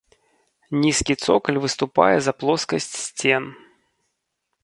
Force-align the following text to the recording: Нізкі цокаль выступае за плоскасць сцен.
Нізкі 0.83 1.13
цокаль 1.25 1.59
выступае 1.65 2.15
за 2.27 2.31
плоскасць 2.43 2.91
сцен. 3.05 3.43